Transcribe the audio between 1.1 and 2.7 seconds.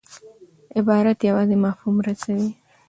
یوازي مفهوم رسوي.